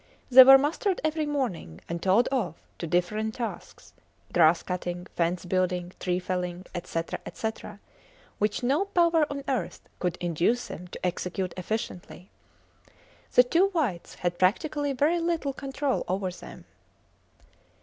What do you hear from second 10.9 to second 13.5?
execute efficiently. The